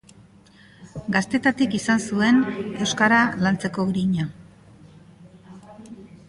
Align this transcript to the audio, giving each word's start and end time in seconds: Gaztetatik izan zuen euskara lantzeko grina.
Gaztetatik 1.15 1.75
izan 1.79 2.01
zuen 2.05 2.39
euskara 2.87 3.19
lantzeko 3.45 3.87
grina. 3.93 4.27